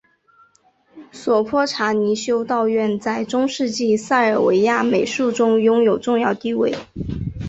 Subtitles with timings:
[1.11, 6.75] 索泼查尼修道院在中世纪塞尔维亚美术中拥有重要地位。